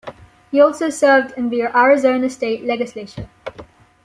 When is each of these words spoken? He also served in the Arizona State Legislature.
He 0.49 0.59
also 0.59 0.89
served 0.89 1.37
in 1.37 1.49
the 1.49 1.61
Arizona 1.61 2.27
State 2.31 2.63
Legislature. 2.63 3.29